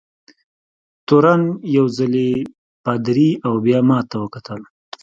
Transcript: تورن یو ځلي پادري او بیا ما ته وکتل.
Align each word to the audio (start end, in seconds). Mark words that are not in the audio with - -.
تورن 1.07 1.41
یو 1.75 1.85
ځلي 1.97 2.29
پادري 2.83 3.29
او 3.45 3.53
بیا 3.65 3.79
ما 3.87 3.99
ته 4.09 4.15
وکتل. 4.23 4.61